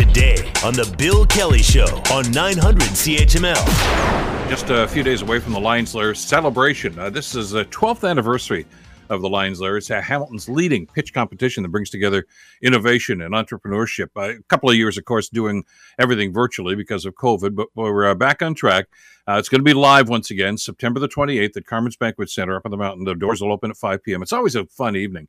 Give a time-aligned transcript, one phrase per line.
[0.00, 4.48] today on The Bill Kelly Show on 900 CHML.
[4.48, 6.98] Just a few days away from the Lions Lair celebration.
[6.98, 8.64] Uh, this is the 12th anniversary
[9.10, 9.76] of the Lions Lair.
[9.76, 12.24] It's Hamilton's leading pitch competition that brings together
[12.62, 14.08] innovation and entrepreneurship.
[14.16, 15.64] Uh, a couple of years, of course, doing
[15.98, 18.86] everything virtually because of COVID, but we're uh, back on track.
[19.28, 22.56] Uh, it's going to be live once again, September the 28th at Carmen's Banquet Center
[22.56, 23.04] up on the mountain.
[23.04, 24.22] The doors will open at 5 p.m.
[24.22, 25.28] It's always a fun evening.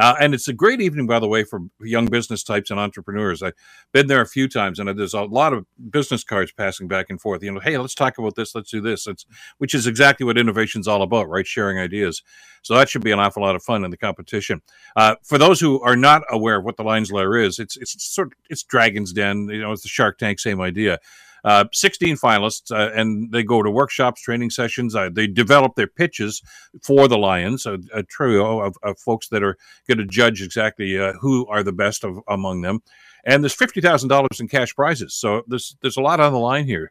[0.00, 3.42] Uh, and it's a great evening, by the way, for young business types and entrepreneurs.
[3.42, 3.52] I've
[3.92, 7.20] been there a few times, and there's a lot of business cards passing back and
[7.20, 7.42] forth.
[7.42, 9.06] You know, hey, let's talk about this, let's do this.
[9.06, 9.26] It's
[9.58, 11.46] which is exactly what innovation's all about, right?
[11.46, 12.22] Sharing ideas.
[12.62, 14.62] So that should be an awful lot of fun in the competition.
[14.96, 18.02] Uh, for those who are not aware of what the Lions Lair is, it's it's
[18.02, 19.48] sort of it's Dragon's Den.
[19.50, 20.98] You know, it's the Shark Tank, same idea.
[21.44, 24.94] Uh, 16 finalists, uh, and they go to workshops, training sessions.
[24.94, 26.42] Uh, they develop their pitches
[26.82, 29.56] for the Lions, a, a trio of, of, folks that are
[29.88, 32.80] going to judge exactly uh, who are the best of, among them.
[33.24, 36.38] And there's fifty thousand dollars in cash prizes, so there's there's a lot on the
[36.38, 36.90] line here.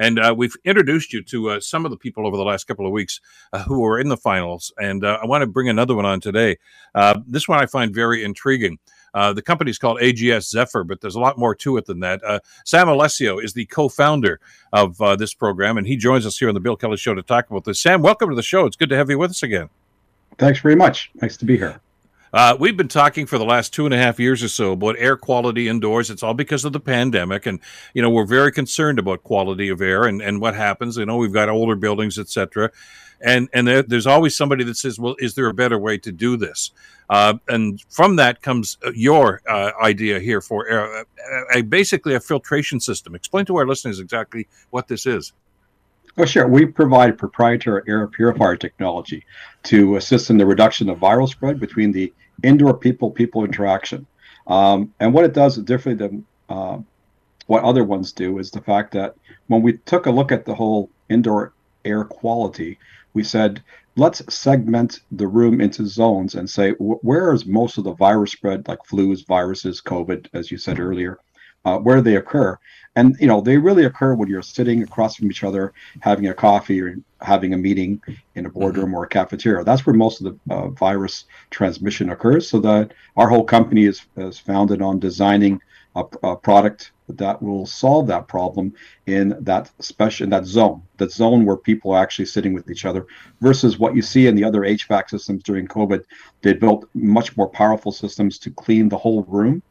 [0.00, 2.86] And uh, we've introduced you to uh, some of the people over the last couple
[2.86, 3.20] of weeks
[3.52, 4.72] uh, who are in the finals.
[4.78, 6.56] And uh, I want to bring another one on today.
[7.26, 8.78] this one I find very intriguing.
[9.14, 12.00] Uh, the company is called AGS Zephyr, but there's a lot more to it than
[12.00, 12.22] that.
[12.24, 14.40] Uh, Sam Alessio is the co-founder
[14.72, 17.22] of uh, this program, and he joins us here on the Bill Kelly Show to
[17.22, 17.80] talk about this.
[17.80, 18.66] Sam, welcome to the show.
[18.66, 19.68] It's good to have you with us again.
[20.38, 21.10] Thanks very much.
[21.20, 21.80] Nice to be here.
[22.32, 24.96] Uh, we've been talking for the last two and a half years or so about
[24.98, 26.10] air quality indoors.
[26.10, 27.60] It's all because of the pandemic, and
[27.94, 30.96] you know we're very concerned about quality of air and, and what happens.
[30.96, 32.70] You know we've got older buildings, etc
[33.20, 36.12] and and there, there's always somebody that says, "Well, is there a better way to
[36.12, 36.70] do this?"
[37.10, 41.04] Uh, and from that comes uh, your uh, idea here for air,
[41.54, 43.14] a, basically a filtration system.
[43.14, 45.32] Explain to our listeners exactly what this is.
[46.20, 46.48] Oh, sure.
[46.48, 49.24] We provide proprietary air purifier technology
[49.62, 54.04] to assist in the reduction of viral spread between the indoor people-people interaction.
[54.48, 56.78] Um, and what it does differently than uh,
[57.46, 59.14] what other ones do is the fact that
[59.46, 61.52] when we took a look at the whole indoor
[61.84, 62.80] air quality,
[63.14, 63.62] we said,
[63.94, 68.66] let's segment the room into zones and say, where is most of the virus spread,
[68.66, 71.20] like flus, viruses, COVID, as you said earlier,
[71.64, 72.58] uh, where they occur?
[72.96, 76.34] And, you know, they really occur when you're sitting across from each other, having a
[76.34, 78.02] coffee or having a meeting
[78.34, 78.94] in a boardroom mm-hmm.
[78.96, 79.62] or a cafeteria.
[79.62, 82.48] That's where most of the uh, virus transmission occurs.
[82.48, 85.60] So that our whole company is, is founded on designing
[85.94, 88.74] a, a product that will solve that problem
[89.06, 92.84] in that special in that zone, that zone where people are actually sitting with each
[92.84, 93.06] other,
[93.40, 96.04] versus what you see in the other HVAC systems during COVID.
[96.42, 99.62] They built much more powerful systems to clean the whole room.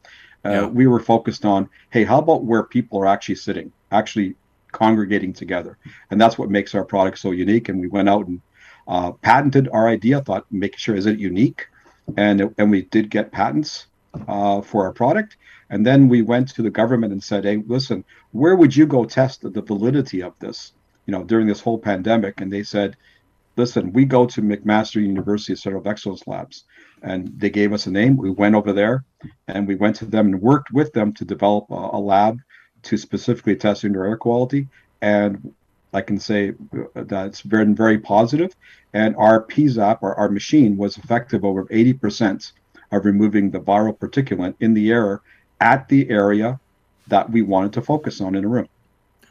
[0.44, 0.66] Uh, yeah.
[0.66, 4.34] We were focused on, hey, how about where people are actually sitting, actually
[4.72, 5.78] congregating together,
[6.10, 7.68] and that's what makes our product so unique.
[7.68, 8.40] And we went out and
[8.86, 10.20] uh, patented our idea.
[10.20, 11.66] Thought making sure is it unique,
[12.16, 13.86] and and we did get patents
[14.26, 15.36] uh, for our product
[15.70, 19.04] and then we went to the government and said, hey, listen, where would you go
[19.04, 20.72] test the validity of this,
[21.06, 22.40] you know, during this whole pandemic?
[22.40, 22.96] And they said,
[23.58, 26.64] listen, we go to McMaster University Center of Excellence Labs.
[27.02, 28.16] And they gave us a name.
[28.16, 29.04] We went over there
[29.46, 32.38] and we went to them and worked with them to develop a, a lab
[32.84, 34.68] to specifically test indoor air quality.
[35.02, 35.54] And
[35.92, 38.54] I can say uh, that's been very positive.
[38.94, 42.52] And our PZAP, our, our machine, was effective over 80%
[42.90, 45.20] of removing the viral particulate in the air
[45.60, 46.58] at the area
[47.08, 48.68] that we wanted to focus on in a room.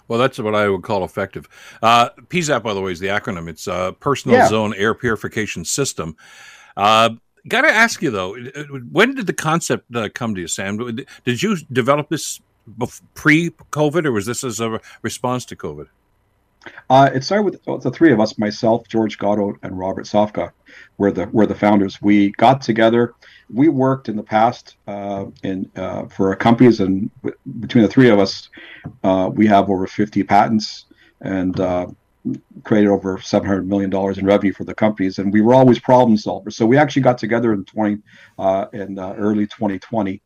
[0.08, 1.48] Well, that's what I would call effective.
[1.82, 3.48] Uh, PZAP, by the way, is the acronym.
[3.50, 4.48] It's a Personal yeah.
[4.48, 6.16] Zone Air Purification System.
[6.76, 7.12] Uh,
[7.48, 8.36] Got to ask you though,
[8.92, 10.98] when did the concept uh, come to you, Sam?
[11.24, 12.42] Did you develop this
[13.14, 15.88] pre-COVID, or was this as a response to COVID?
[16.90, 20.52] Uh, it started with the three of us, myself, George Gatto, and Robert Sofka,
[20.98, 22.02] were the were the founders.
[22.02, 23.14] We got together.
[23.54, 27.90] We worked in the past uh, in uh, for our companies, and w- between the
[27.90, 28.50] three of us,
[29.04, 30.86] uh, we have over 50 patents
[31.22, 31.88] and uh,
[32.64, 35.20] created over 700 million dollars in revenue for the companies.
[35.20, 36.54] And we were always problem solvers.
[36.54, 37.98] So we actually got together in 20
[38.40, 40.22] uh, in early 2020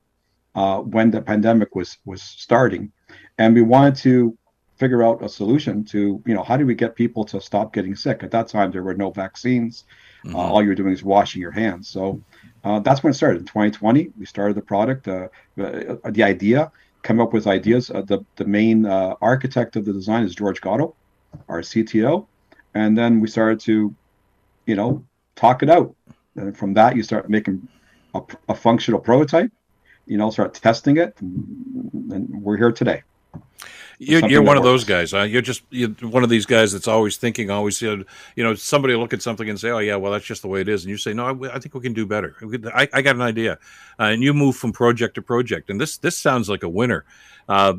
[0.85, 2.91] when the pandemic was was starting,
[3.39, 4.37] and we wanted to
[4.81, 7.95] figure out a solution to you know how do we get people to stop getting
[7.95, 8.17] sick?
[8.23, 9.73] At that time there were no vaccines.
[9.83, 10.35] Mm-hmm.
[10.35, 11.83] uh, all you're doing is washing your hands.
[11.95, 12.03] So
[12.65, 13.39] uh, that's when it started.
[13.41, 15.07] In 2020 we started the product.
[15.07, 15.67] Uh, the,
[16.03, 16.71] uh, idea
[17.07, 17.83] come up with ideas.
[17.91, 20.95] Uh, the, the main uh, architect of the design is george gatto
[21.47, 22.27] our cto
[22.81, 23.73] and then we started to
[24.69, 24.89] you know
[25.35, 25.89] talk it out.
[26.35, 27.67] And from that you start making
[28.15, 29.51] a, a functional prototype.
[30.11, 31.11] You know start testing it.
[31.21, 33.03] And, and we're here today
[34.03, 35.11] You're, you're one of those guys.
[35.11, 35.21] Huh?
[35.21, 38.03] You're just you're one of these guys that's always thinking, always you
[38.35, 40.67] know, somebody look at something and say, "Oh yeah, well that's just the way it
[40.67, 42.35] is," and you say, "No, I, I think we can do better.
[42.73, 43.59] I, I got an idea,"
[43.99, 45.69] uh, and you move from project to project.
[45.69, 47.05] And this this sounds like a winner,
[47.47, 47.75] uh,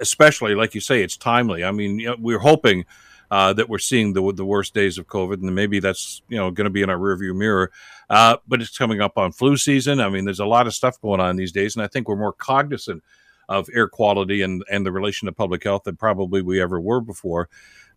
[0.00, 1.62] especially like you say, it's timely.
[1.62, 2.84] I mean, you know, we're hoping.
[3.32, 6.50] Uh, that we're seeing the the worst days of COVID, and maybe that's you know
[6.50, 7.70] going to be in our rearview mirror.
[8.08, 10.00] Uh, but it's coming up on flu season.
[10.00, 12.16] I mean, there's a lot of stuff going on these days, and I think we're
[12.16, 13.04] more cognizant
[13.50, 17.00] of air quality and, and the relation to public health than probably we ever were
[17.00, 17.48] before.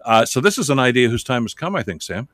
[0.03, 2.27] Uh, so this is an idea whose time has come, I think, Sam.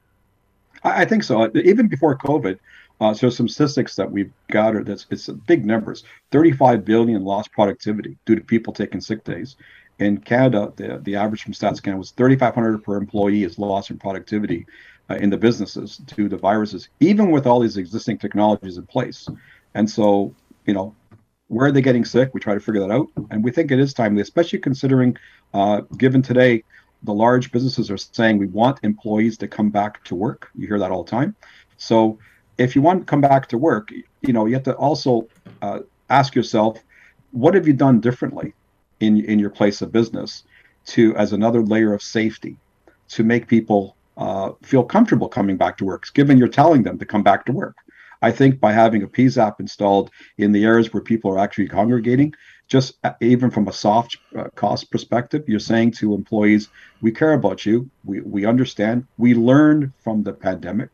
[0.84, 1.52] I think so.
[1.56, 2.58] Even before COVID,
[3.02, 6.06] uh, so some statistics that we've gathered that's it's big numbers.
[6.32, 9.58] 35 billion lost productivity due to people taking sick days.
[10.00, 13.98] In Canada, the, the average from Stats Canada was 3,500 per employee is lost in
[13.98, 14.66] productivity
[15.10, 18.86] uh, in the businesses due to the viruses, even with all these existing technologies in
[18.86, 19.28] place.
[19.74, 20.34] And so,
[20.66, 20.96] you know,
[21.50, 22.32] where are they getting sick?
[22.34, 25.18] We try to figure that out, and we think it is timely, especially considering,
[25.54, 26.64] uh, given today,
[27.04, 30.50] the large businesses are saying we want employees to come back to work.
[30.56, 31.36] You hear that all the time.
[31.78, 32.20] So,
[32.58, 33.90] if you want to come back to work,
[34.22, 35.28] you know you have to also
[35.62, 35.80] uh,
[36.10, 36.78] ask yourself,
[37.32, 38.54] what have you done differently
[39.00, 40.44] in in your place of business
[40.86, 42.58] to as another layer of safety
[43.10, 47.06] to make people uh, feel comfortable coming back to work, given you're telling them to
[47.06, 47.76] come back to work.
[48.22, 52.34] I think by having a PZAP installed in the areas where people are actually congregating,
[52.68, 56.70] just uh, even from a soft uh, cost perspective, you're saying to employees,
[57.02, 60.90] we care about you, we, we understand, we learned from the pandemic,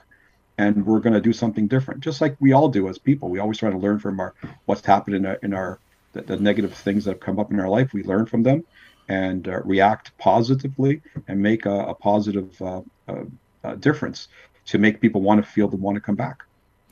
[0.57, 3.29] and we're going to do something different, just like we all do as people.
[3.29, 4.33] We always try to learn from our
[4.65, 5.79] what's happened in our, in our
[6.13, 7.91] the, the negative things that have come up in our life.
[7.91, 8.63] We learn from them
[9.09, 14.29] and uh, react positively and make a, a positive uh, uh, difference
[14.67, 16.44] to make people want to feel they want to come back.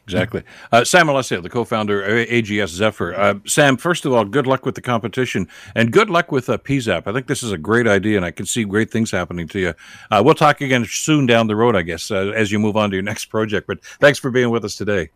[0.05, 0.43] Exactly.
[0.71, 3.15] Uh, Sam Alessio, the co-founder of AGS Zephyr.
[3.15, 6.57] Uh, Sam, first of all, good luck with the competition and good luck with uh,
[6.57, 7.07] PZAP.
[7.07, 9.59] I think this is a great idea, and I can see great things happening to
[9.59, 9.73] you.
[10.11, 12.89] Uh, we'll talk again soon down the road, I guess, uh, as you move on
[12.89, 13.65] to your next project.
[13.65, 15.09] But thanks for being with us today.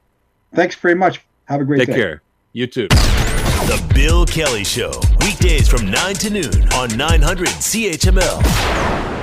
[0.53, 1.21] Thanks very much.
[1.45, 1.93] Have a great Take day.
[1.93, 2.21] Take care.
[2.53, 2.87] You too.
[2.87, 9.16] The Bill Kelly Show, weekdays from 9 to noon on 900 CHML.